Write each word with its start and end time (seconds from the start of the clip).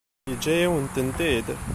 Yeǧǧa-yawen-tent-id? 0.29 1.47